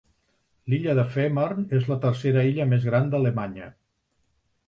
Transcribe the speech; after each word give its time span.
L'illa 0.71 0.93
de 0.99 1.03
Fehmarn 1.17 1.67
és 1.81 1.85
la 1.91 1.99
tercera 2.07 2.45
illa 2.53 2.67
més 2.71 2.87
gran 2.89 3.11
d'Alemanya. 3.13 3.67